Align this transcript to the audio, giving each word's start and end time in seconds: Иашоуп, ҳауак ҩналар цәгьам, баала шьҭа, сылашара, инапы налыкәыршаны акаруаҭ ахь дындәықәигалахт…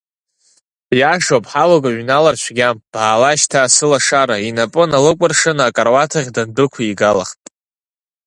Иашоуп, 0.99 1.45
ҳауак 1.51 1.83
ҩналар 1.99 2.35
цәгьам, 2.43 2.77
баала 2.93 3.31
шьҭа, 3.39 3.61
сылашара, 3.75 4.37
инапы 4.47 4.83
налыкәыршаны 4.91 5.63
акаруаҭ 5.65 6.11
ахь 6.19 6.29
дындәықәигалахт… 6.35 7.41